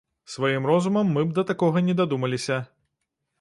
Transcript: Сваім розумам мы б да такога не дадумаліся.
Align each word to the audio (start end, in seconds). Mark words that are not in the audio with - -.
Сваім 0.35 0.63
розумам 0.69 1.11
мы 1.17 1.25
б 1.27 1.37
да 1.41 1.43
такога 1.51 1.85
не 1.91 1.97
дадумаліся. 2.01 2.59